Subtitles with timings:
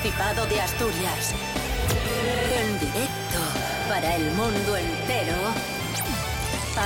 [0.00, 1.34] Principado de Asturias.
[2.54, 3.38] En directo
[3.88, 5.34] para el mundo entero.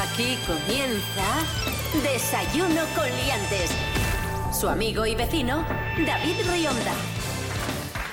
[0.02, 1.44] Aquí comienza
[2.02, 3.70] Desayuno con Liantes.
[4.58, 5.62] Su amigo y vecino,
[6.06, 6.92] David Rionda.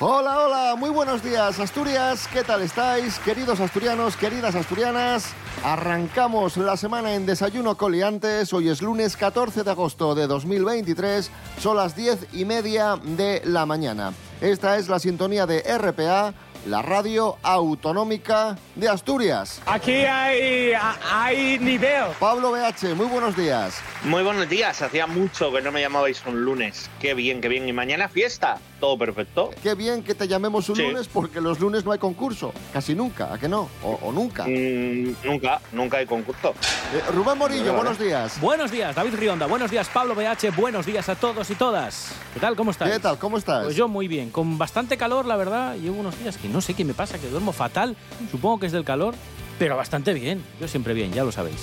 [0.01, 3.19] Hola, hola, muy buenos días Asturias, ¿qué tal estáis?
[3.19, 9.71] Queridos asturianos, queridas asturianas, arrancamos la semana en Desayuno Coliantes, hoy es lunes 14 de
[9.71, 11.29] agosto de 2023,
[11.59, 14.13] son las 10 y media de la mañana.
[14.41, 16.33] Esta es la sintonía de RPA,
[16.65, 19.61] la radio autonómica de Asturias.
[19.65, 20.71] Aquí hay,
[21.11, 22.05] hay nivel.
[22.21, 23.81] Pablo BH, muy buenos días.
[24.03, 26.89] Muy buenos días, hacía mucho que no me llamabais un lunes.
[27.01, 27.67] Qué bien, qué bien.
[27.67, 29.51] Y mañana fiesta, todo perfecto.
[29.61, 30.81] Qué bien que te llamemos un Sí.
[30.83, 33.69] lunes porque los lunes no hay concurso, casi nunca, ¿a que no?
[33.83, 34.45] O, o nunca.
[34.45, 36.53] Mm, nunca, nunca hay concurso.
[36.93, 38.39] Eh, Rubén Morillo, buenos días.
[38.41, 39.45] Buenos días, David Rionda.
[39.45, 40.51] Buenos días, Pablo BH.
[40.55, 42.11] Buenos días a todos y todas.
[42.33, 42.55] ¿Qué tal?
[42.55, 42.93] ¿Cómo estáis?
[42.93, 43.17] ¿Qué tal?
[43.19, 43.63] ¿Cómo estás?
[43.65, 45.75] Pues yo muy bien, con bastante calor, la verdad.
[45.75, 47.95] Llevo unos días que no sé qué me pasa, que duermo fatal.
[48.31, 49.13] Supongo que es del calor,
[49.57, 50.43] pero bastante bien.
[50.59, 51.57] Yo siempre bien, ya lo sabéis.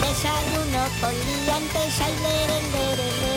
[0.00, 3.33] Desayuno con liantes, ay, lere, lere, lere.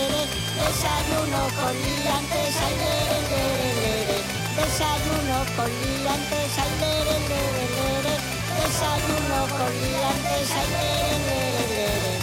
[0.68, 4.18] Desayuno con liantes, ay, lere, lere, lere.
[4.58, 8.16] Desayuno con liantes, ay, lere, lere.
[8.60, 12.20] Desayuno con liantes, ay, lere, lere.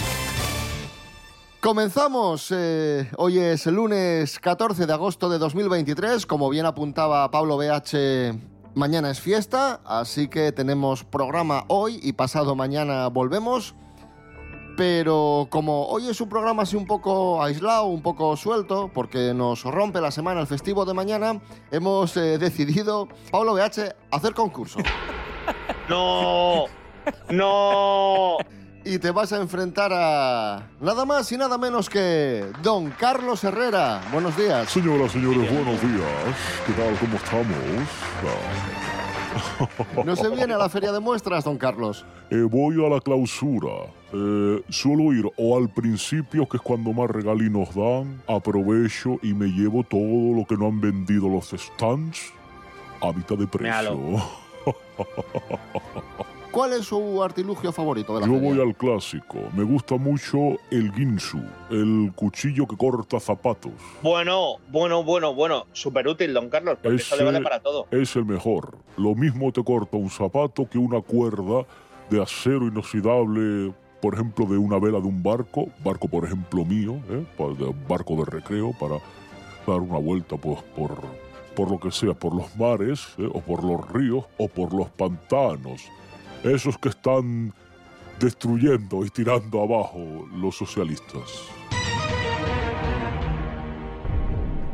[1.59, 7.57] Comenzamos, eh, hoy es el lunes 14 de agosto de 2023, como bien apuntaba Pablo
[7.57, 8.37] BH,
[8.75, 13.73] mañana es fiesta, así que tenemos programa hoy y pasado mañana volvemos,
[14.75, 19.63] pero como hoy es un programa así un poco aislado, un poco suelto, porque nos
[19.63, 21.39] rompe la semana el festivo de mañana,
[21.71, 24.79] hemos eh, decidido, Pablo BH, hacer concurso.
[25.87, 26.65] No,
[27.29, 28.37] no.
[28.83, 34.01] Y te vas a enfrentar a nada más y nada menos que Don Carlos Herrera.
[34.11, 34.67] Buenos días.
[34.69, 36.35] Señoras, señores, buenos días.
[36.65, 36.97] ¿Qué tal?
[36.99, 37.87] ¿Cómo estamos?
[39.59, 42.03] Ah, ¿No se viene a la feria de muestras, don Carlos?
[42.31, 43.69] eh, voy a la clausura.
[44.17, 49.47] Eh, suelo ir o al principio, que es cuando más regalinos dan, aprovecho y me
[49.47, 52.31] llevo todo lo que no han vendido los stands
[53.01, 53.99] a mitad de precio.
[56.51, 58.49] ¿Cuál es su artilugio favorito de la Yo feria?
[58.53, 59.37] voy al clásico.
[59.53, 60.37] Me gusta mucho
[60.71, 63.73] el ginsu, el cuchillo que corta zapatos.
[64.01, 65.65] Bueno, bueno, bueno, bueno.
[65.73, 67.87] Súper útil, don Carlos, porque eso le Ese- vale para todo.
[67.91, 68.77] es el mejor.
[68.95, 71.65] Lo mismo te corta un zapato que una cuerda
[72.09, 73.73] de acero inoxidable,
[74.05, 77.25] por ejemplo, de una vela de un barco, barco por ejemplo mío, ¿eh?
[77.89, 78.99] Barco de recreo para
[79.65, 80.91] dar una vuelta pues, por,
[81.55, 83.27] por lo que sea, por los mares, ¿eh?
[83.33, 85.81] o por los ríos, o por los pantanos.
[86.43, 87.51] Esos que están
[88.19, 91.49] destruyendo y tirando abajo los socialistas.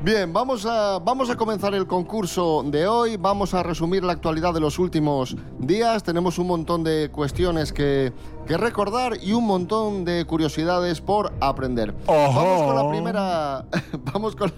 [0.03, 3.17] Bien, vamos a, vamos a comenzar el concurso de hoy.
[3.17, 6.01] Vamos a resumir la actualidad de los últimos días.
[6.01, 8.11] Tenemos un montón de cuestiones que,
[8.47, 11.93] que recordar y un montón de curiosidades por aprender.
[12.07, 13.65] Vamos con la primera.
[14.11, 14.51] Vamos con.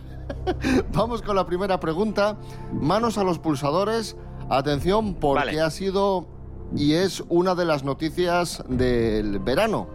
[0.94, 2.38] Vamos con la primera pregunta.
[2.72, 4.16] Manos a los pulsadores.
[4.50, 5.62] Atención, porque Vale.
[5.62, 6.26] ha sido
[6.74, 9.88] y es una de las noticias del verano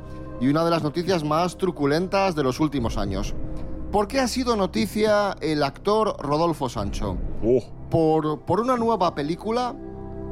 [0.43, 3.35] y una de las noticias más truculentas de los últimos años.
[3.93, 7.17] ¿Por qué ha sido noticia el actor Rodolfo Sancho?
[7.45, 7.61] Oh,
[7.91, 9.75] ¿Por, por una nueva película?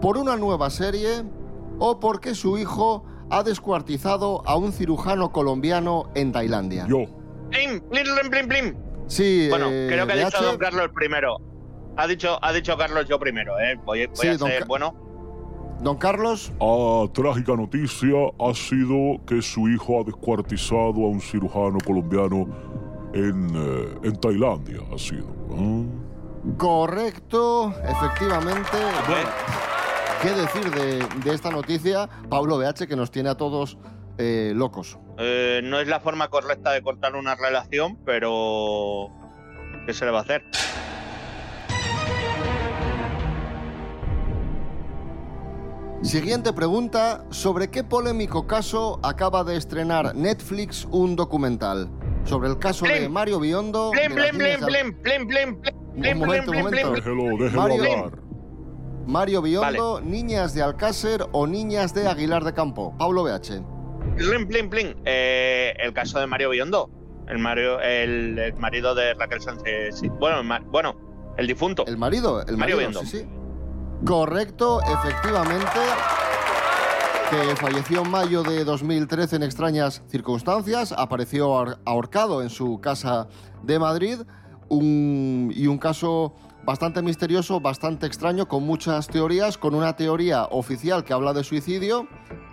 [0.01, 1.23] ¿Por una nueva serie?
[1.79, 6.87] ¿O porque su hijo ha descuartizado a un cirujano colombiano en Tailandia?
[6.87, 7.05] yo.
[7.51, 8.75] Plim, plim, plim, plim.
[9.07, 11.37] Sí, Bueno, eh, creo que ha dicho don Carlos primero.
[11.97, 13.77] Ha dicho, ha dicho Carlos yo primero, ¿eh?
[13.87, 14.95] Voy, voy Sí, a don ser Ca- bueno.
[15.81, 21.79] Don Carlos, La trágica noticia ha sido que su hijo ha descuartizado a un cirujano
[21.85, 22.47] colombiano
[23.17, 24.81] en, eh, en Tailandia.
[24.93, 25.29] Ha sido.
[25.51, 25.87] ¿eh?
[26.57, 28.77] correcto, efectivamente.
[29.09, 29.29] Bueno,
[30.23, 32.09] ¿qué decir de, de esta noticia?
[32.29, 33.79] Pablo BH, que nos tiene a todos
[34.19, 34.99] eh, locos.
[35.19, 39.09] Eh, no es la forma correcta de cortar una relación, pero.
[39.87, 40.45] ¿Qué se le va a hacer?
[46.03, 51.91] Siguiente pregunta, ¿sobre qué polémico caso acaba de estrenar Netflix un documental?
[52.27, 53.09] Sobre el caso de.
[53.09, 53.91] Mario Biondo.
[53.91, 55.49] De- blim, blim, blim, blim,
[55.95, 56.91] Un blim, momento, blim, un blim, momento.
[56.91, 56.95] blim.
[56.95, 58.19] Déjelo, déjelo Mario- hablar.
[59.07, 62.93] Mario Biondo, niñas de Alcácer o niñas de Aguilar de Campo.
[62.99, 63.63] Pablo BH.
[64.17, 64.95] Plim, plim, plim.
[65.05, 66.91] Eh, el caso de Mario Biondo.
[67.29, 69.99] El, Mario, el, el marido de Raquel Sánchez.
[69.99, 70.09] sí.
[70.09, 70.97] Bueno, el bueno,
[71.37, 71.85] el difunto.
[71.87, 73.01] El marido, el Mario marido, Biondo.
[73.01, 73.27] sí, sí.
[74.05, 75.67] Correcto, efectivamente.
[77.31, 80.93] Que falleció en mayo de 2013 en extrañas circunstancias.
[80.97, 83.29] Apareció ahor- ahorcado en su casa
[83.63, 84.19] de Madrid.
[84.69, 86.35] un, y un caso
[86.65, 92.09] bastante misterioso, bastante extraño, con muchas teorías, con una teoría oficial que habla de suicidio,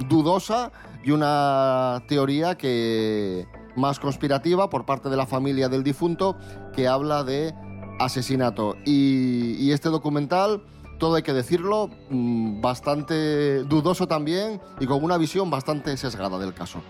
[0.07, 0.71] dudosa,
[1.03, 6.35] y una teoría que más conspirativa por parte de la familia del difunto
[6.75, 7.55] que habla de
[7.99, 8.75] asesinato.
[8.85, 10.61] Y, y este documental,
[11.03, 16.53] todo hay que decirlo, mm, bastante dudoso también y con una visión bastante sesgada del
[16.53, 16.81] caso.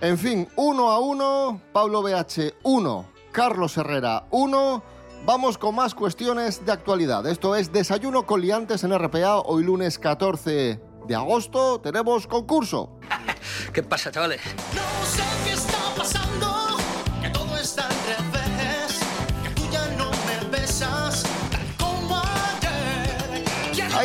[0.00, 4.84] En fin, uno a uno, Pablo BH 1, Carlos Herrera 1.
[5.26, 7.26] Vamos con más cuestiones de actualidad.
[7.26, 9.40] Esto es Desayuno con liantes en RPA.
[9.40, 13.00] Hoy lunes 14 de agosto tenemos concurso.
[13.72, 14.42] ¿Qué pasa, chavales?
[14.76, 16.29] No sé qué está pasando,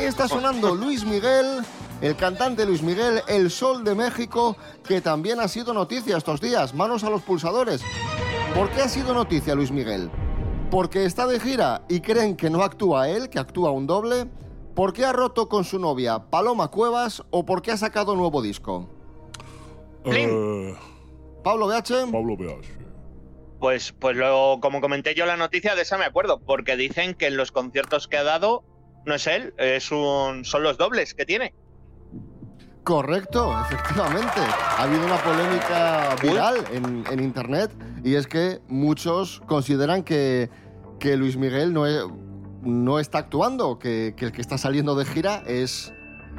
[0.05, 1.65] Ahí está sonando Luis Miguel,
[1.99, 4.55] el cantante Luis Miguel, El Sol de México,
[4.87, 6.75] que también ha sido noticia estos días.
[6.75, 7.81] Manos a los pulsadores.
[8.53, 10.11] ¿Por qué ha sido noticia Luis Miguel?
[10.69, 14.27] ¿Porque está de gira y creen que no actúa él, que actúa un doble?
[14.75, 18.43] ¿Por qué ha roto con su novia Paloma Cuevas o por qué ha sacado nuevo
[18.43, 18.87] disco?
[20.03, 20.75] Eh,
[21.43, 22.11] Pablo BH.
[22.11, 22.61] Pablo BH.
[23.59, 27.25] Pues, pues lo, como comenté yo la noticia de esa me acuerdo, porque dicen que
[27.25, 28.63] en los conciertos que ha dado
[29.05, 31.53] no es él, es un, son los dobles que tiene.
[32.83, 34.39] Correcto, efectivamente.
[34.77, 37.71] Ha habido una polémica viral en, en internet
[38.03, 40.49] y es que muchos consideran que,
[40.99, 42.03] que Luis Miguel no, es-
[42.61, 45.91] no está actuando, que, que el que está saliendo de gira es,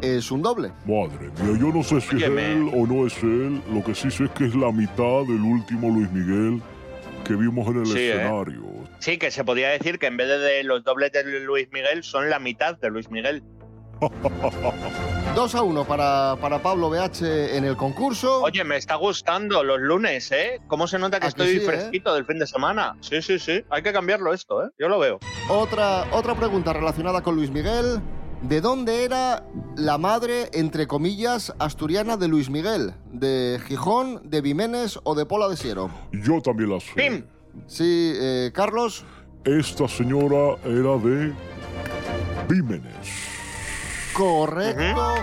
[0.03, 0.71] es un doble.
[0.87, 2.43] Madre mía, yo no sé si Óyeme.
[2.53, 3.61] es él o no es él.
[3.73, 6.63] Lo que sí sé es que es la mitad del último Luis Miguel
[7.25, 8.13] que vimos en el Sí, ¿eh?
[8.99, 12.31] Sí, que se podría decir que en vez de, los dobles de Luis Miguel son
[12.31, 13.43] la mitad de Luis Miguel.
[15.35, 18.43] 2 a 1 para, para Pablo BH en el concurso.
[18.43, 20.61] Oye, me está gustando los lunes, ¿eh?
[20.67, 21.61] ¿Cómo se nota que ¿A que estoy sí, eh?
[21.61, 22.97] fresquito del fin de semana?
[23.01, 23.65] Sí, sí, sí.
[23.71, 24.71] Hay que cambiarlo esto, ¿eh?
[24.79, 25.19] Yo lo veo.
[25.49, 28.01] Otra, otra pregunta relacionada con Luis Miguel.
[28.43, 29.45] ¿De dónde era
[29.77, 32.93] la madre, entre comillas, asturiana de Luis Miguel?
[33.11, 35.91] ¿De Gijón, de Vimenes o de Pola de Siero?
[36.13, 36.93] Yo también la sé.
[36.95, 37.25] ¡Pim!
[37.67, 39.05] Sí, eh, Carlos.
[39.45, 41.33] Esta señora era de
[42.49, 43.27] Vímenes.
[44.13, 45.15] Correcto.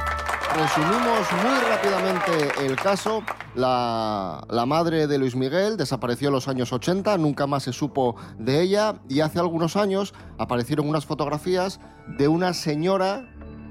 [0.56, 3.24] Resumimos muy rápidamente el caso.
[3.56, 8.16] La, la madre de Luis Miguel desapareció en los años 80, nunca más se supo
[8.38, 11.80] de ella y hace algunos años aparecieron unas fotografías
[12.18, 13.28] de una señora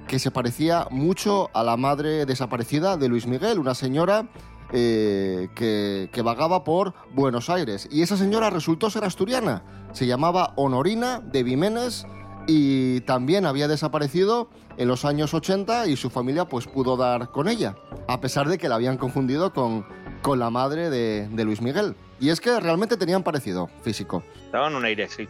[0.07, 4.29] que se parecía mucho a la madre desaparecida de Luis Miguel, una señora
[4.73, 7.89] eh, que, que vagaba por Buenos Aires.
[7.91, 9.63] Y esa señora resultó ser asturiana.
[9.93, 12.07] Se llamaba Honorina de Vimenes
[12.47, 17.49] y también había desaparecido en los años 80 y su familia pues pudo dar con
[17.49, 17.77] ella,
[18.09, 19.87] a pesar de que la habían confundido con,
[20.23, 21.95] con la madre de, de Luis Miguel.
[22.21, 24.23] Y es que realmente tenían parecido físico.
[24.53, 25.29] Daban un aire, sí.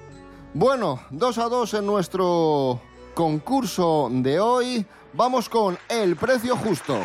[0.55, 2.81] Bueno, 2 a 2 en nuestro
[3.15, 4.87] concurso de hoy.
[5.15, 6.99] Vamos con el precio justo.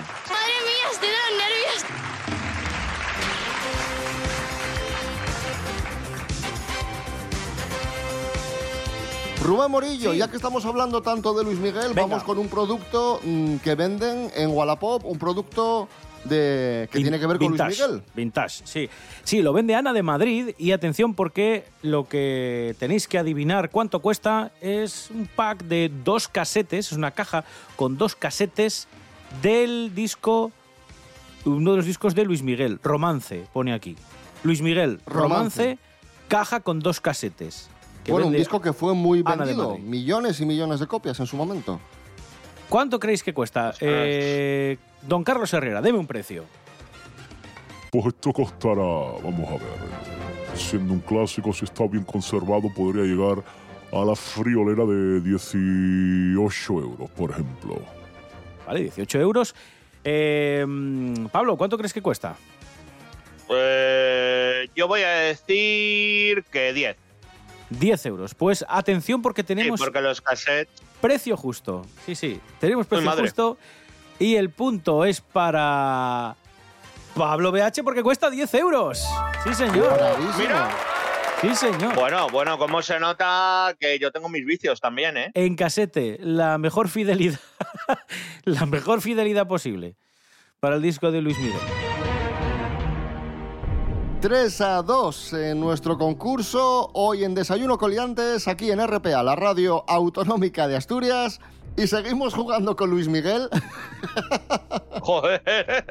[9.48, 10.18] Rubén Morillo, Sí.
[10.18, 12.02] ya que estamos hablando tanto de Luis Miguel, Venga.
[12.02, 15.88] vamos con un producto mm, que venden en Wallapop, un producto
[16.26, 18.04] de, que Vin- tiene que ver con vintage, Luis Miguel.
[18.14, 18.90] Vintage, sí.
[19.24, 24.02] Sí, lo vende Ana de Madrid y atención porque lo que tenéis que adivinar cuánto
[24.02, 27.46] cuesta es un pack de dos casetes, es una caja
[27.78, 28.88] con dos casetes
[29.42, 30.52] del disco,
[31.46, 33.96] uno de los discos de Luis Miguel, Romance, pone aquí.
[34.44, 35.78] Luis Miguel, Romance, Romance.
[36.28, 37.70] caja con dos casetes.
[38.08, 41.36] Que Bueno, un disco que fue muy vendido, millones y millones de copias en su
[41.36, 41.78] momento.
[42.70, 43.74] ¿Cuánto creéis que cuesta?
[43.82, 46.46] Eh, don Carlos Herrera, deme un precio.
[47.92, 48.82] Pues esto costará,
[49.22, 53.44] vamos a ver, siendo un clásico, si está bien conservado, podría llegar
[53.92, 57.82] a la friolera de 18 euros, por ejemplo.
[58.66, 59.54] Vale, 18 euros.
[60.06, 62.38] Eh, mm, Pablo, ¿cuánto crees que cuesta?
[63.48, 67.07] Pues yo voy a decir que 10.
[67.70, 68.34] 10 euros.
[68.36, 70.82] Pues atención porque Sí, tenemos porque los cassettes.
[71.02, 71.86] precio justo.
[72.06, 73.24] Sí, sí, tenemos precio madre.
[73.24, 73.58] justo.
[74.20, 76.36] Y el punto es para
[77.16, 79.04] Pablo BH porque cuesta 10 euros.
[79.44, 80.00] Sí, señor.
[80.38, 80.70] Mira.
[81.42, 81.94] Sí, señor.
[81.94, 85.32] Bueno, bueno, como se nota que yo tengo mis vicios también, ¿eh?
[85.36, 87.40] En casete, la mejor fidelidad,
[88.44, 89.96] la mejor fidelidad posible
[90.60, 91.60] para el disco de Luis Miguel.
[94.28, 99.86] 3 a 2 en nuestro concurso, hoy en Desayuno Coliantes, aquí en RPA, la radio
[99.88, 101.40] autonómica de Asturias.
[101.78, 103.48] Y seguimos jugando con Luis Miguel.
[105.00, 105.86] Joder.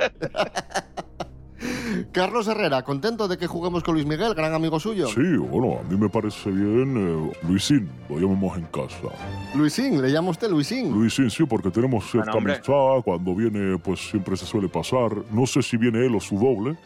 [2.13, 5.07] Carlos Herrera, contento de que juguemos con Luis Miguel, gran amigo suyo.
[5.07, 7.31] Sí, bueno, a mí me parece bien.
[7.33, 9.09] eh, Luisín, lo llamamos en casa.
[9.55, 10.93] Luisín, le llama usted Luisín.
[10.93, 13.03] Luisín, sí, porque tenemos cierta Bueno, amistad.
[13.03, 15.11] Cuando viene, pues siempre se suele pasar.
[15.31, 16.77] No sé si viene él o su doble,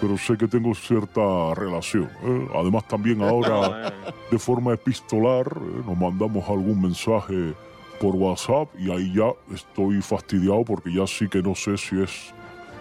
[0.00, 2.10] pero sé que tengo cierta relación.
[2.24, 2.48] ¿eh?
[2.54, 3.92] Además, también ahora,
[4.30, 7.54] de forma epistolar, eh, nos mandamos algún mensaje
[8.00, 12.32] por WhatsApp y ahí ya estoy fastidiado porque ya sí que no sé si es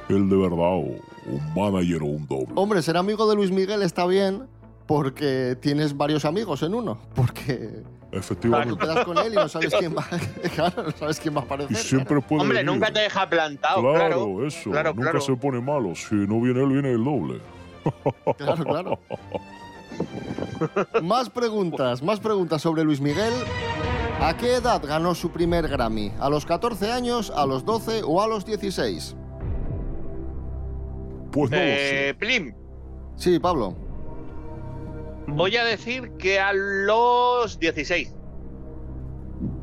[0.07, 0.95] él de verdad o
[1.27, 2.53] un manager o un doble.
[2.55, 4.47] Hombre, ser amigo de Luis Miguel está bien
[4.88, 6.97] porque tienes varios amigos en uno.
[7.13, 8.78] Porque Efectivamente.
[8.80, 10.04] quedas con él y no sabes quién va,
[10.56, 11.72] claro, no sabes quién va a aparecer.
[11.72, 12.72] Y siempre puede Hombre, venir.
[12.74, 14.48] nunca te deja plantado, Claro, claro.
[14.48, 14.72] eso.
[14.72, 15.22] Claro, nunca claro.
[15.22, 15.94] se pone malo.
[15.96, 17.39] Si no viene él, viene el doble.
[18.38, 19.00] Claro, claro.
[21.04, 23.34] más preguntas, más preguntas sobre Luis Miguel.
[24.22, 26.12] ¿A qué edad ganó su primer Grammy?
[26.20, 29.16] ¿A los 14 años, a los 12 o a los 16?
[31.32, 32.13] Pues no lo Eh, sé.
[32.16, 32.54] Plim,
[33.16, 33.75] Sí, Pablo.
[35.36, 38.15] Voy a decir que a los 16.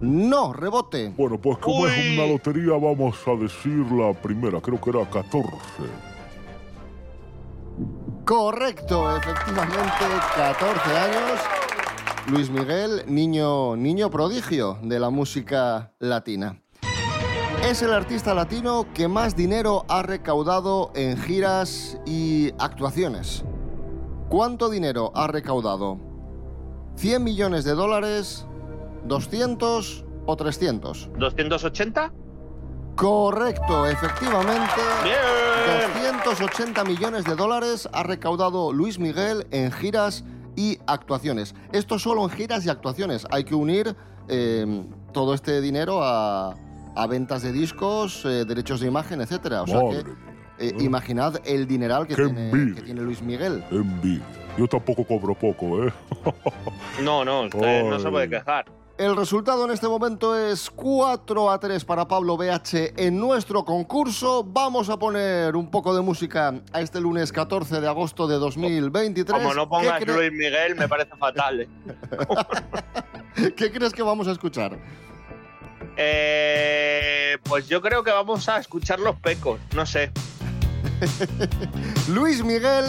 [0.00, 1.12] No, rebote.
[1.16, 4.60] Bueno, pues como es una lotería, vamos a decir la primera.
[4.60, 5.50] Creo que era 14.
[8.24, 10.04] Correcto, efectivamente,
[10.34, 11.40] 14 años.
[12.28, 16.60] Luis Miguel, niño, niño prodigio de la música latina.
[17.62, 23.44] Es el artista latino que más dinero ha recaudado en giras y actuaciones.
[24.28, 25.98] ¿Cuánto dinero ha recaudado?
[26.96, 28.44] ¿100 millones de dólares,
[29.04, 31.10] 200 o 300?
[31.12, 32.12] ¿280?
[32.96, 34.80] Correcto, efectivamente.
[35.04, 36.16] Bien.
[36.24, 40.24] 280 millones de dólares ha recaudado Luis Miguel en giras
[40.56, 41.54] y actuaciones.
[41.70, 43.26] Esto solo en giras y actuaciones.
[43.30, 43.94] Hay que unir
[44.28, 46.56] eh, todo este dinero a,
[46.96, 49.62] a ventas de discos, eh, derechos de imagen, etcétera.
[49.62, 53.64] O sea Madre que eh, imaginad el dineral que tiene, que tiene Luis Miguel.
[53.70, 54.24] Envidia.
[54.56, 55.92] Yo tampoco cobro poco, ¿eh?
[57.02, 58.64] No, no, usted no se puede quejar.
[58.98, 64.42] El resultado en este momento es 4 a 3 para Pablo BH en nuestro concurso.
[64.42, 69.36] Vamos a poner un poco de música a este lunes 14 de agosto de 2023.
[69.36, 71.60] Como no ¿Qué pongas Luis Miguel, me parece fatal.
[71.60, 71.68] ¿eh?
[73.54, 74.78] ¿Qué crees que vamos a escuchar?
[75.98, 80.10] Eh, pues yo creo que vamos a escuchar los pecos, no sé.
[82.08, 82.84] Luis Miguel,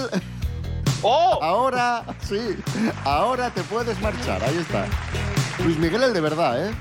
[1.01, 1.39] ¡Oh!
[1.41, 2.57] ahora sí,
[3.03, 4.43] ahora te puedes marchar.
[4.43, 4.85] Ahí está.
[5.63, 6.73] Luis Miguel el de verdad, ¿eh?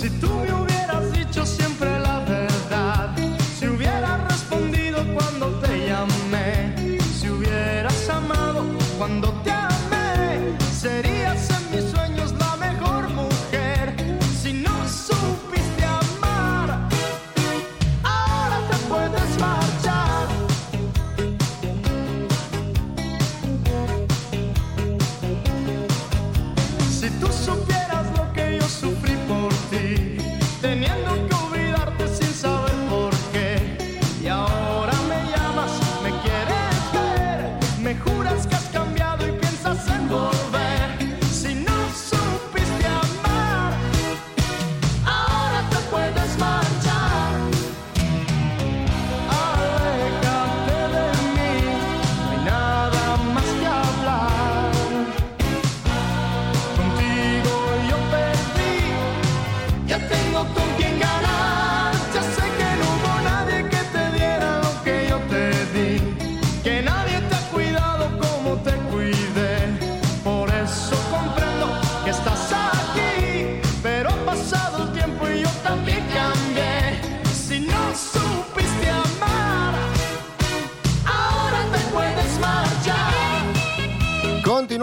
[0.00, 3.14] Si tú me hubieras dicho siempre la verdad,
[3.58, 8.64] si hubieras respondido cuando te llamé, si hubieras amado
[8.98, 9.50] cuando te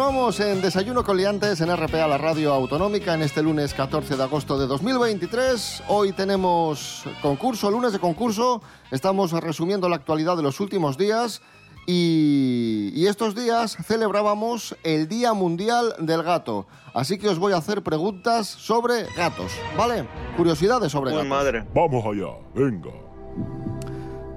[0.07, 4.23] Continuamos en Desayuno con Liantes en RPA, la radio autonómica, en este lunes 14 de
[4.23, 5.83] agosto de 2023.
[5.89, 8.61] Hoy tenemos concurso, lunes de concurso.
[8.89, 11.41] Estamos resumiendo la actualidad de los últimos días.
[11.87, 16.67] Y, y estos días celebrábamos el Día Mundial del Gato.
[16.93, 20.07] Así que os voy a hacer preguntas sobre gatos, ¿vale?
[20.37, 21.29] Curiosidades sobre Uy, gatos.
[21.29, 21.67] madre.
[21.75, 22.91] Vamos allá, venga.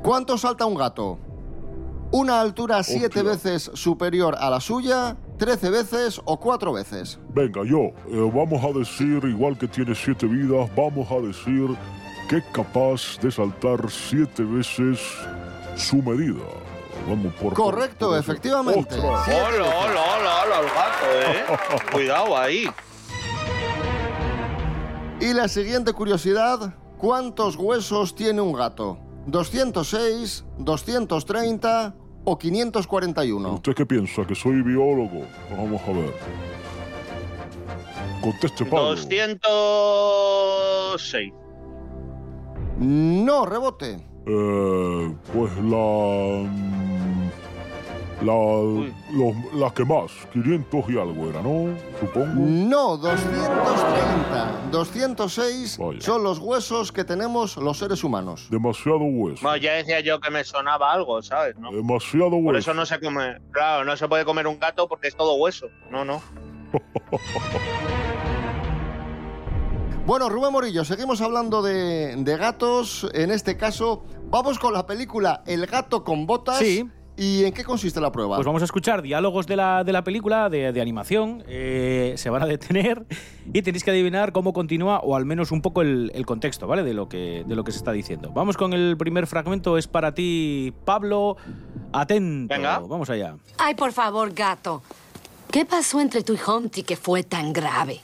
[0.03, 1.17] ¿Cuánto salta un gato?
[2.11, 3.23] ¿Una altura siete Hostia.
[3.23, 7.19] veces superior a la suya, 13 veces o 4 veces?
[7.35, 7.79] Venga, yo,
[8.09, 11.77] eh, vamos a decir, igual que tiene siete vidas, vamos a decir
[12.29, 15.01] que es capaz de saltar siete veces
[15.77, 16.45] su medida.
[17.09, 17.55] Vamos por.
[17.55, 18.95] Correcto, por- por- efectivamente.
[19.01, 21.59] Hola, hola, hola, hola, el gato, ¿eh?
[21.93, 22.67] Cuidado ahí.
[25.21, 28.99] Y la siguiente curiosidad, ¿cuántos huesos tiene un gato?
[29.27, 33.55] ¿206, 230 o 541?
[33.55, 34.27] ¿Usted qué piensa?
[34.27, 35.27] ¿Que soy biólogo?
[35.51, 36.15] Vamos a ver.
[38.23, 38.97] Conteste, Pablo.
[38.97, 41.33] 206.
[42.79, 43.97] No, rebote.
[44.27, 46.45] Eh, pues la...
[48.23, 51.75] La, los, la que más, 500 y algo era, ¿no?
[51.99, 52.35] Supongo.
[52.37, 54.69] No, 230.
[54.71, 56.01] 206 Vaya.
[56.03, 58.47] son los huesos que tenemos los seres humanos.
[58.51, 59.41] Demasiado hueso.
[59.43, 61.57] Bueno, ya decía yo que me sonaba algo, ¿sabes?
[61.59, 61.73] ¿No?
[61.73, 62.59] Demasiado Por hueso.
[62.59, 63.39] eso no se come.
[63.53, 65.67] Claro, no se puede comer un gato porque es todo hueso.
[65.91, 66.21] No, no.
[70.07, 73.09] Bueno, Rubén Morillo, seguimos hablando de, de gatos.
[73.15, 76.59] En este caso, vamos con la película El gato con botas.
[76.59, 76.89] Sí.
[77.23, 78.37] ¿Y en qué consiste la prueba?
[78.37, 81.45] Pues vamos a escuchar diálogos de la, de la película, de, de animación.
[81.47, 83.05] eh, se van a detener
[83.53, 86.83] y tenéis que adivinar cómo continúa, o al menos un poco el, el contexto, ¿vale?
[86.83, 88.31] De lo, que, de lo que se está diciendo.
[88.35, 89.77] Vamos con el primer fragmento.
[89.77, 91.37] Es para ti, Pablo.
[91.93, 92.55] Atento.
[92.55, 92.79] Venga.
[92.79, 93.37] Vamos allá.
[93.59, 94.83] Ay, por favor, gato.
[95.51, 98.01] ¿Qué pasó entre tú y Humpty que fue tan grave?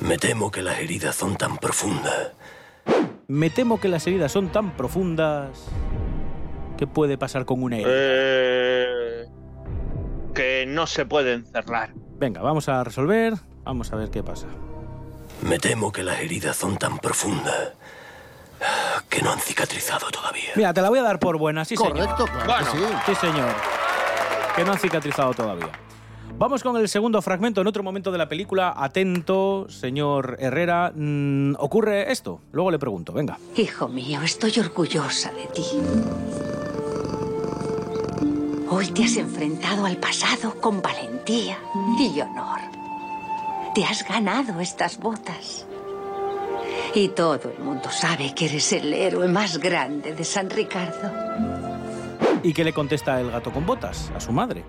[0.00, 2.30] Me temo que las heridas son tan profundas.
[3.26, 5.48] Me temo que las heridas son tan profundas.
[6.76, 7.88] ¿Qué puede pasar con una herida?
[7.92, 9.26] Eh,
[10.34, 11.90] que no se pueden cerrar.
[12.18, 13.34] Venga, vamos a resolver.
[13.64, 14.46] Vamos a ver qué pasa.
[15.42, 17.72] Me temo que las heridas son tan profundas
[19.08, 20.50] que no han cicatrizado todavía.
[20.56, 21.92] Mira, te la voy a dar por buena, sí, señor.
[21.92, 23.00] Correcto, claro Bueno.
[23.06, 23.20] que sí.
[23.20, 23.48] Sí, señor.
[24.56, 25.70] Que no han cicatrizado todavía.
[26.36, 27.60] Vamos con el segundo fragmento.
[27.60, 32.40] En otro momento de la película, atento, señor Herrera, mm, ocurre esto.
[32.52, 33.38] Luego le pregunto, venga.
[33.56, 35.64] Hijo mío, estoy orgullosa de ti.
[38.68, 41.58] Hoy te has enfrentado al pasado con valentía
[41.98, 42.60] y honor.
[43.74, 45.66] Te has ganado estas botas.
[46.94, 51.10] Y todo el mundo sabe que eres el héroe más grande de San Ricardo.
[52.42, 54.64] ¿Y qué le contesta el gato con botas a su madre?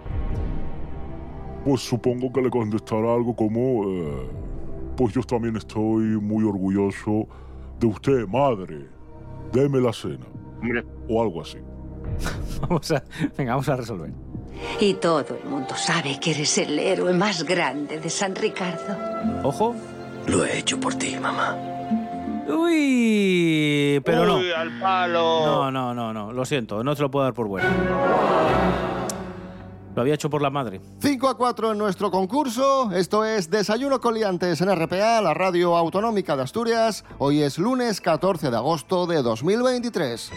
[1.63, 3.89] Pues supongo que le contestará algo como...
[3.89, 4.29] eh,
[4.97, 7.27] pues yo también estoy muy orgulloso
[7.79, 8.87] de usted, madre.
[9.51, 10.25] Deme la cena.
[10.61, 11.57] Hombre, O algo así.
[12.61, 13.03] Vamos a,
[13.37, 14.11] venga, vamos a resolver.
[14.79, 18.97] Y todo el mundo sabe que eres el héroe más grande de San Ricardo.
[19.43, 19.75] Ojo.
[20.27, 21.55] Lo he hecho por ti, mamá.
[22.47, 24.37] Uy, pero no.
[24.37, 25.45] Uy, al palo.
[25.45, 26.31] No, no, no, no.
[26.33, 27.67] Lo siento, no te lo puedo dar por bueno.
[29.95, 30.81] Lo había hecho por la madre.
[30.99, 32.91] 5 a 4 en nuestro concurso.
[32.91, 37.05] Esto es Desayuno con Liantes en RPA, la radio autonómica de Asturias.
[37.17, 40.31] Hoy es lunes 14 de agosto de 2023.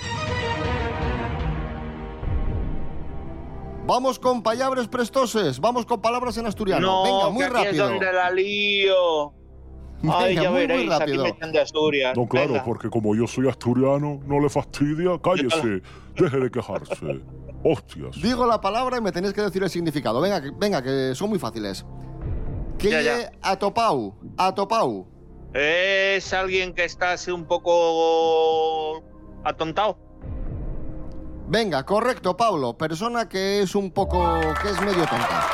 [3.88, 6.87] Vamos con palabras prestoses, vamos con palabras en asturiano.
[6.87, 7.85] No, Venga, muy que aquí rápido.
[7.85, 9.33] es donde la lío.
[10.03, 11.22] Ay, Venga, ya muy, muy veréis, aquí rápido.
[11.22, 12.14] me echan de Asturias.
[12.14, 12.64] No, claro, Venga.
[12.64, 15.18] porque como yo soy asturiano, no le fastidia.
[15.22, 15.81] Cállese.
[16.18, 17.22] Deje de quejarse.
[17.64, 18.20] Hostias.
[18.22, 20.20] Digo la palabra y me tenéis que decir el significado.
[20.20, 21.87] Venga, que, venga, que son muy fáciles.
[22.79, 23.01] Ya.
[23.01, 25.09] lle atopau, atopau.
[25.55, 29.03] Es alguien que está así un poco
[29.44, 29.96] atontado.
[31.48, 32.76] Venga, correcto, Pablo.
[32.76, 34.18] Persona que es un poco.
[34.62, 35.46] que es medio tonta.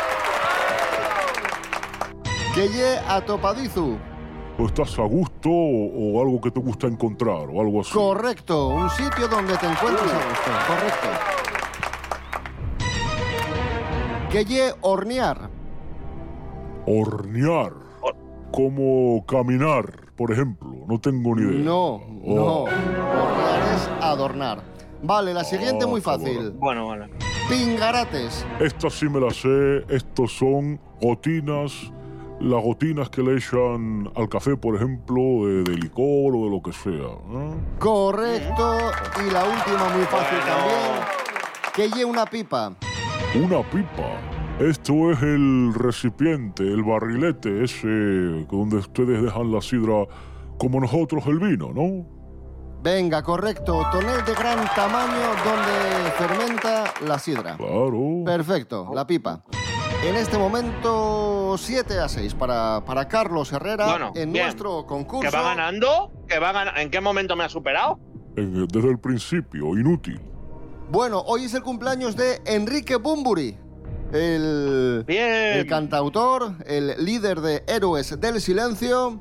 [2.55, 3.97] Que lle atopadizu.
[4.59, 7.93] O estás a gusto o, o algo que te gusta encontrar o algo así.
[7.93, 10.51] Correcto, un sitio donde te encuentres a gusto.
[10.69, 11.09] Correcto.
[14.31, 15.49] Que hornear.
[16.87, 17.73] Hornear.
[18.03, 18.17] Hor-
[18.53, 20.71] Como caminar, por ejemplo.
[20.89, 21.65] No tengo ni idea.
[21.65, 22.43] No, no.
[22.45, 22.63] Oh.
[22.65, 24.74] Hornear es adornar.
[25.07, 26.51] Vale, la siguiente Oh, muy fácil.
[26.53, 27.09] Bueno, vale.
[27.49, 28.47] Pingarates.
[28.61, 29.85] Esta sí me la sé.
[29.89, 31.93] Estos son gotinas.
[32.41, 36.61] Las gotinas que le echan al café, por ejemplo, de, de licor o de lo
[36.63, 36.93] que sea.
[36.93, 37.55] ¿eh?
[37.79, 38.79] Correcto.
[39.27, 40.57] Y la última muy fácil Bueno.
[40.57, 41.05] también.
[41.75, 42.73] Que lle una pipa.
[43.37, 44.19] Una pipa.
[44.59, 50.07] Esto es el recipiente, el barrilete ese donde ustedes dejan la sidra
[50.59, 52.07] como nosotros el vino, ¿no?
[52.85, 53.83] Venga, correcto.
[53.91, 57.57] Tonel de gran tamaño donde fermenta la sidra.
[57.57, 58.23] Claro.
[58.27, 59.43] Perfecto, la pipa.
[60.05, 64.45] En este momento, 7 a 6 para, para Carlos Herrera Bueno, en bien.
[64.45, 65.31] nuestro concurso.
[65.31, 66.13] ¿Que va ganando?
[66.29, 67.99] ¿Que va gan- ¿En qué momento me ha superado?
[68.37, 70.21] En- desde el principio, inútil.
[70.91, 73.57] Bueno, hoy es el cumpleaños de Enrique Bumburi,
[74.13, 75.57] el, Bien.
[75.59, 79.19] el cantautor, el líder de Héroes del Silencio.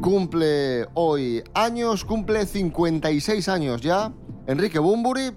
[0.00, 4.12] Cumple hoy años, cumple 56 años ya.
[4.46, 5.32] Enrique Bumburi.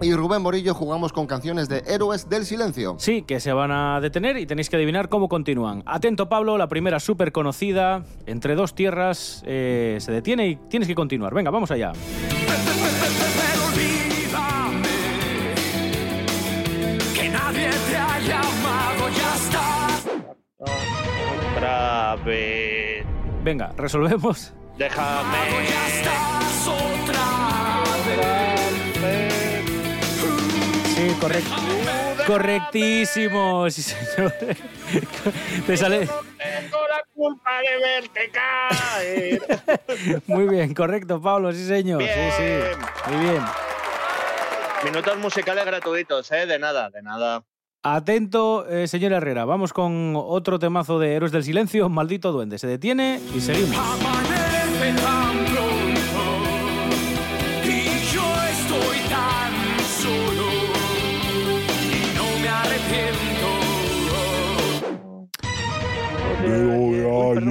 [0.00, 2.96] Y Rubén Morillo jugamos con canciones de Héroes del Silencio.
[2.98, 5.82] Sí, que se van a detener y tenéis que adivinar cómo continúan.
[5.86, 10.94] Atento, Pablo, la primera súper conocida, entre dos tierras, eh, se detiene y tienes que
[10.94, 11.34] continuar.
[11.34, 11.92] Venga, vamos allá.
[17.14, 19.88] Que nadie te ha llamado, ya está.
[21.56, 23.17] Otra vez.
[23.42, 24.52] Venga, resolvemos.
[24.76, 25.38] Déjame.
[25.68, 29.64] Ya estás otra vez.
[30.94, 31.52] Sí, correcto.
[32.26, 34.34] Correctísimo, sí, señor.
[35.66, 36.00] Te sale.
[36.00, 40.22] Tengo la culpa de verte caer.
[40.26, 42.02] Muy bien, correcto, Pablo, sí, señor.
[42.02, 43.10] Sí, sí.
[43.10, 43.42] Muy bien.
[44.84, 46.46] Minutos musicales gratuitos, ¿eh?
[46.46, 47.42] De nada, de nada.
[47.94, 49.44] Atento, eh, señor Herrera.
[49.46, 51.88] Vamos con otro temazo de Héroes del Silencio.
[51.88, 52.58] Maldito duende.
[52.58, 53.76] Se detiene y seguimos.
[53.76, 55.64] Amanece tan pronto
[57.64, 59.52] y yo estoy tan
[60.02, 60.46] solo
[61.82, 63.48] y no me arrepiento.
[66.42, 67.48] Pero de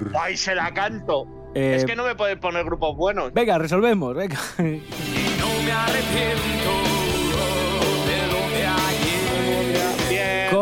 [0.00, 0.16] ayer.
[0.18, 1.26] ¡Ay, se la canto!
[1.54, 3.34] Eh, Es que no me pueden poner grupos buenos.
[3.34, 4.14] Venga, resolvemos.
[4.14, 4.38] Venga.
[4.58, 6.91] No me arrepiento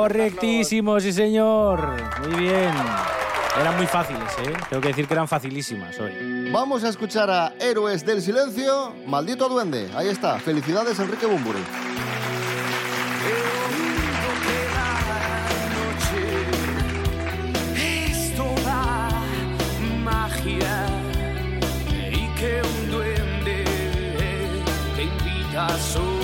[0.00, 1.94] Correctísimo, sí, señor.
[2.22, 2.72] Muy bien.
[3.60, 4.54] Eran muy fáciles, ¿eh?
[4.70, 6.50] Tengo que decir que eran facilísimas hoy.
[6.50, 9.90] Vamos a escuchar a Héroes del Silencio, Maldito Duende.
[9.94, 10.38] Ahí está.
[10.38, 11.58] Felicidades, Enrique Bumburi.
[22.10, 23.64] Y que un duende
[24.96, 26.19] te invita a soñar.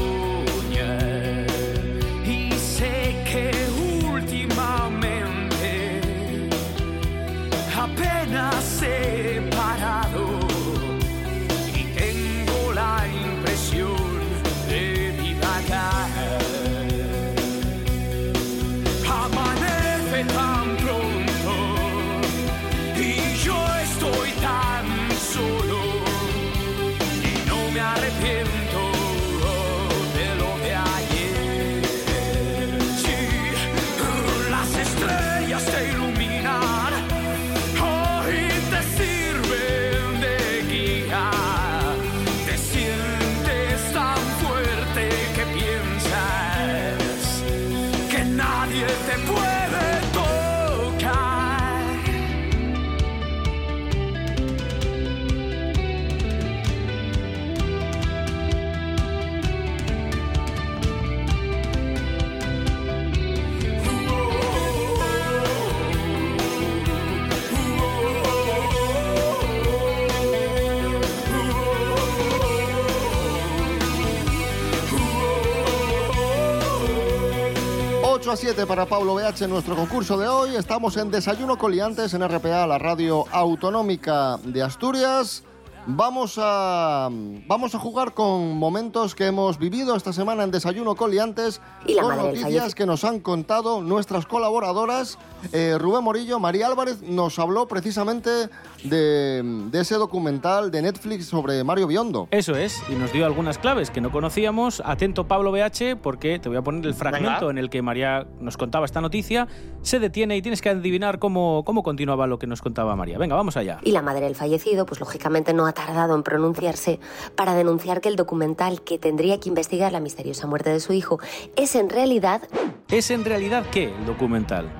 [78.27, 80.57] 8 a 7 para Pablo BH en nuestro concurso de hoy.
[80.57, 85.45] Estamos en Desayuno Coliantes en RPA, la radio autonómica de Asturias.
[85.89, 87.09] Vamos a,
[87.47, 92.03] vamos a jugar con momentos que hemos vivido esta semana en Desayuno Coliantes, Y la
[92.03, 95.17] con noticias que nos han contado nuestras colaboradoras.
[95.53, 98.49] Eh, Rubén Morillo, María Álvarez nos habló precisamente
[98.83, 102.27] de, de ese documental de Netflix sobre Mario Biondo.
[102.33, 104.83] Eso es, y nos dio algunas claves que no conocíamos.
[104.85, 107.51] Atento Pablo BH, porque te voy a poner el fragmento Venga.
[107.53, 109.47] en el que María nos contaba esta noticia.
[109.83, 113.19] Se detiene y tienes que adivinar cómo, cómo continuaba lo que nos contaba María.
[113.19, 113.79] Venga, vamos allá.
[113.85, 116.99] Y la madre del fallecido, pues lógicamente no ha tardado en pronunciarse
[117.37, 121.21] para denunciar que el documental que tendría que investigar la misteriosa muerte de su hijo
[121.55, 122.43] es en realidad
[122.89, 124.71] ¿Es en realidad qué el documental?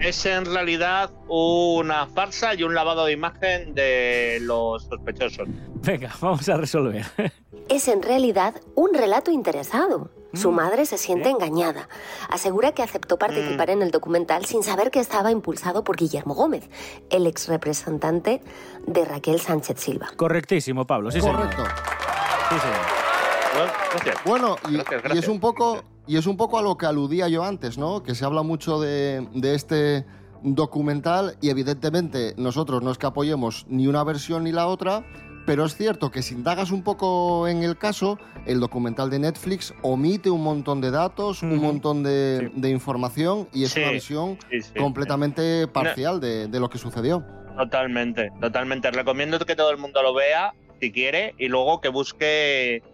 [0.00, 5.46] Es en realidad una farsa y un lavado de imagen de los sospechosos.
[5.82, 7.04] Venga, vamos a resolver.
[7.68, 10.10] es en realidad un relato interesado.
[10.32, 10.36] Mm.
[10.36, 11.88] Su madre se siente engañada.
[12.28, 13.72] Asegura que aceptó participar Mm.
[13.72, 16.68] en el documental sin saber que estaba impulsado por Guillermo Gómez,
[17.10, 18.42] el ex representante
[18.86, 20.08] de Raquel Sánchez Silva.
[20.16, 21.10] Correctísimo, Pablo.
[21.10, 21.36] Sí, señor.
[21.36, 21.64] Correcto.
[22.50, 23.00] Sí, señor.
[23.54, 24.16] Bueno, gracias.
[24.24, 27.28] Bueno, y, Gracias, y es un poco y es un poco a lo que aludía
[27.28, 28.02] yo antes, ¿no?
[28.02, 30.06] Que se habla mucho de, de este
[30.42, 35.04] documental y evidentemente nosotros no es que apoyemos ni una versión ni la otra,
[35.50, 39.74] pero es cierto que si indagas un poco en el caso, el documental de Netflix
[39.82, 42.60] omite un montón de datos, un montón de, Sí.
[42.60, 47.24] de información y es Sí, una visión sí, completamente parcial de, de lo que sucedió.
[47.56, 48.92] Totalmente, totalmente.
[48.92, 52.84] Recomiendo que todo el mundo lo vea si quiere y luego que busque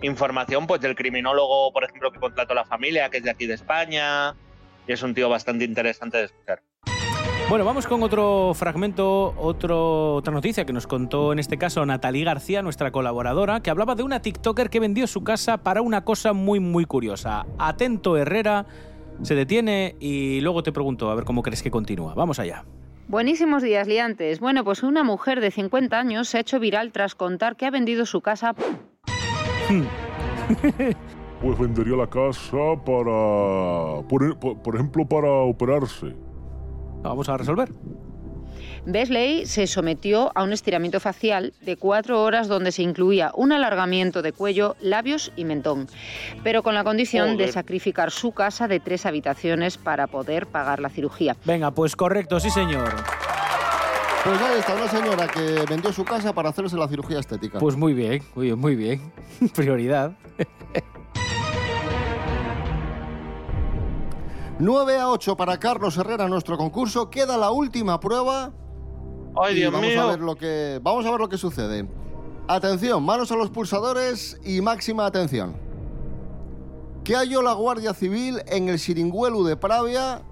[0.00, 3.52] información pues del criminólogo, por ejemplo, que contrató la familia, que es de aquí de
[3.52, 4.34] España,
[4.88, 6.62] y es un tío bastante interesante de escuchar.
[7.48, 12.24] Bueno, vamos con otro fragmento, otro, otra noticia que nos contó en este caso Natalie
[12.24, 16.32] García, nuestra colaboradora, que hablaba de una TikToker que vendió su casa para una cosa
[16.32, 17.46] muy, muy curiosa.
[17.58, 18.66] Atento Herrera
[19.22, 22.14] se detiene y luego te pregunto a ver cómo crees que continúa.
[22.14, 22.64] Vamos allá.
[23.06, 24.40] Buenísimos días, liantes.
[24.40, 27.70] Bueno, pues una mujer de 50 años se ha hecho viral tras contar que ha
[27.70, 28.54] vendido su casa
[31.40, 36.14] Pues vendería la casa para, por, por- por ejemplo, para operarse.
[37.08, 37.72] Vamos a resolver.
[38.88, 44.22] Besley se sometió a un estiramiento facial de cuatro horas donde se incluía un alargamiento
[44.22, 45.88] de cuello, labios y mentón,
[46.44, 50.88] pero con la condición de sacrificar su casa de tres habitaciones para poder pagar la
[50.88, 51.36] cirugía.
[51.44, 52.94] Venga, pues correcto, sí señor.
[54.22, 57.58] Pues ahí está una señora que vendió su casa para hacerse la cirugía estética.
[57.58, 59.12] Pues muy bien, muy bien, muy bien.
[59.54, 60.12] Prioridad.
[64.58, 67.10] 9 a 8 para Carlos Herrera, nuestro concurso.
[67.10, 68.52] Queda la última prueba.
[69.40, 70.02] Ay, Dios vamos mío.
[70.02, 71.86] A ver lo que, vamos a ver lo que sucede.
[72.48, 75.56] Atención, manos a los pulsadores y máxima atención.
[77.04, 80.22] ¿Qué halló la Guardia Civil en el Siringuelu de Pravia?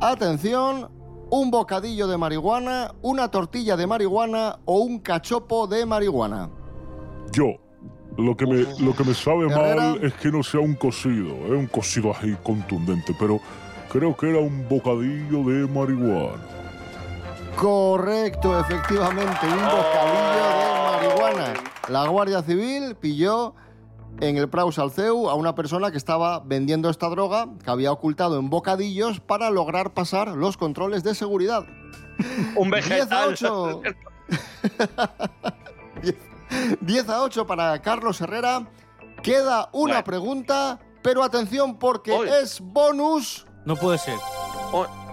[0.00, 0.90] Atención,
[1.30, 6.50] un bocadillo de marihuana, una tortilla de marihuana o un cachopo de marihuana.
[7.32, 7.54] Yo,
[8.16, 9.92] lo que me, lo que me sabe Herrera.
[9.92, 13.40] mal es que no sea un cocido, es un cocido así contundente, pero
[13.90, 16.42] creo que era un bocadillo de marihuana.
[17.56, 21.54] Correcto, efectivamente, un bocadillo de marihuana.
[21.88, 23.54] La Guardia Civil pilló
[24.20, 28.38] en el Prau Salceu a una persona que estaba vendiendo esta droga que había ocultado
[28.38, 31.64] en bocadillos para lograr pasar los controles de seguridad.
[32.56, 33.28] Un 10 a vegetal.
[33.30, 33.82] 8.
[36.68, 38.66] 10, 10 a 8 para Carlos Herrera.
[39.22, 43.46] Queda una pregunta, pero atención porque es bonus.
[43.64, 44.18] No puede ser.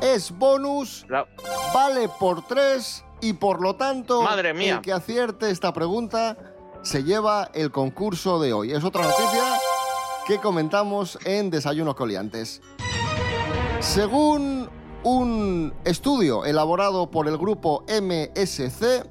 [0.01, 1.05] Es bonus.
[1.73, 4.75] Vale por 3 y por lo tanto Madre mía.
[4.75, 6.37] el que acierte esta pregunta
[6.83, 8.71] se lleva el concurso de hoy.
[8.71, 9.43] Es otra noticia
[10.25, 12.61] que comentamos en Desayuno Coliantes.
[13.79, 14.69] Según
[15.03, 19.05] un estudio elaborado por el grupo MSC,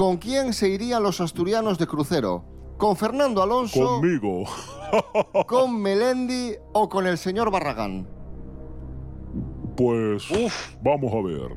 [0.00, 2.42] ¿con quién se irían los asturianos de crucero?
[2.78, 4.44] ¿Con Fernando Alonso, Conmigo.
[5.46, 8.08] con Melendi o con el señor Barragán?
[9.76, 10.26] Pues
[10.82, 11.50] vamos a ver.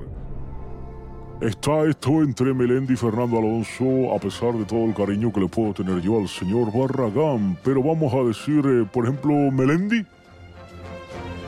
[1.39, 5.47] Está esto entre Melendi y Fernando Alonso, a pesar de todo el cariño que le
[5.47, 7.57] puedo tener yo al señor Barragán.
[7.63, 10.05] Pero vamos a decir, eh, por ejemplo, Melendi.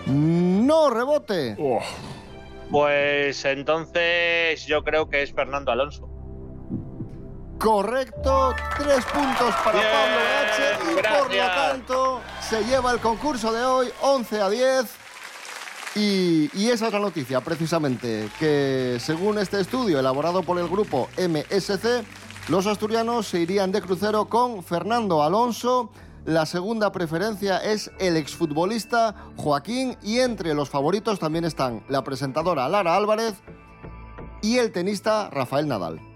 [0.08, 1.58] No, rebote.
[2.71, 6.14] Pues entonces yo creo que es Fernando Alonso.
[7.59, 10.91] Correcto, tres puntos para Bien, Pablo H.
[10.91, 14.85] Y por lo tanto se lleva el concurso de hoy 11 a 10.
[15.95, 21.07] Y, y esa es la noticia, precisamente, que según este estudio elaborado por el grupo
[21.17, 22.03] MSC,
[22.49, 25.89] los asturianos se irían de crucero con Fernando Alonso.
[26.25, 32.67] La segunda preferencia es el exfutbolista Joaquín y entre los favoritos también están la presentadora
[32.67, 33.35] Lara Álvarez
[34.41, 36.14] y el tenista Rafael Nadal.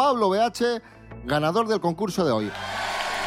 [0.00, 0.80] Pablo BH,
[1.26, 2.50] ganador del concurso de hoy.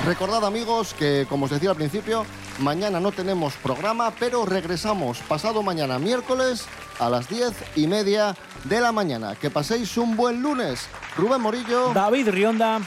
[0.07, 2.25] Recordad amigos que, como os decía al principio,
[2.57, 6.65] mañana no tenemos programa, pero regresamos pasado mañana miércoles
[6.97, 9.35] a las diez y media de la mañana.
[9.35, 10.89] Que paséis un buen lunes.
[11.15, 11.93] Rubén Morillo.
[11.93, 12.81] David Rionda.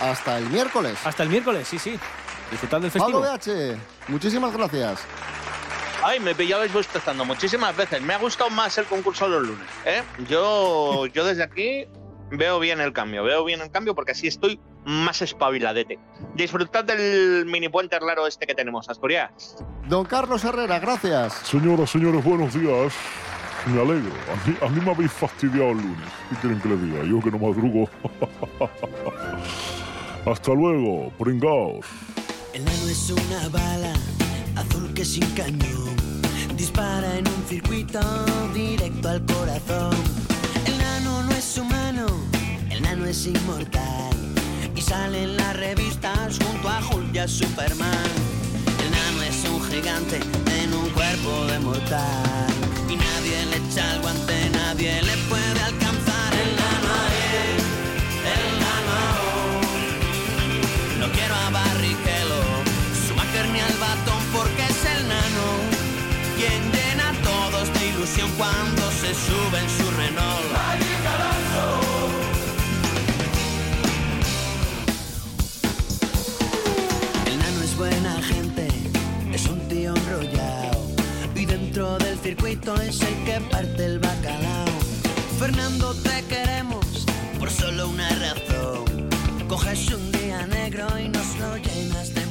[0.00, 0.98] Hasta el miércoles.
[1.04, 1.96] Hasta el miércoles, sí, sí.
[2.50, 3.20] Disfrutad del festivo.
[3.20, 4.98] Pablo BH, muchísimas gracias.
[6.02, 8.02] Ay, me pillabais bostezando muchísimas veces.
[8.02, 9.68] Me ha gustado más el concurso de los lunes.
[9.84, 10.02] ¿eh?
[10.28, 11.86] Yo, yo desde aquí
[12.30, 13.24] veo bien el cambio.
[13.24, 15.98] Veo bien el cambio porque así estoy más espabiladete.
[16.34, 19.56] Disfrutad del mini puente raro este que tenemos, Asturias.
[19.88, 21.34] Don Carlos Herrera, gracias.
[21.44, 22.92] Señoras, señores, buenos días.
[23.66, 24.12] Me alegro.
[24.30, 26.08] A mí, a mí me habéis fastidiado el lunes.
[26.28, 27.04] ¿Qué quieren que les diga?
[27.04, 27.88] Yo que no madrugo.
[30.30, 31.86] Hasta luego, pringaos.
[32.52, 33.92] El nano es una bala
[34.56, 35.96] azul que sin cañón
[36.56, 38.00] dispara en un circuito
[38.54, 40.23] directo al corazón.
[40.96, 42.06] El nano no es humano,
[42.70, 44.16] el nano es inmortal
[44.76, 48.12] y sale en las revistas junto a Hulk y a Superman.
[48.80, 50.20] El nano es un gigante
[50.62, 52.46] en un cuerpo de mortal
[52.88, 55.83] y nadie le echa el guante, nadie le puede alcanzar.
[68.04, 70.44] Ilusión cuando se sube en su Renault.
[77.26, 78.68] El nano es buena gente,
[79.32, 80.86] es un tío enrollado
[81.34, 84.66] y dentro del circuito es el que parte el bacalao.
[85.38, 87.06] Fernando, te queremos
[87.38, 88.84] por solo una razón.
[89.48, 92.23] Coges un día negro y nos lo llenas de